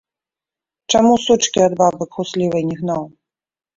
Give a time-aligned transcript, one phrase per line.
[0.93, 3.03] Чаму сучкі ад бабы куслівай не гнаў?